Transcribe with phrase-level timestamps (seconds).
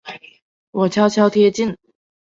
[0.71, 1.77] 我悄悄贴近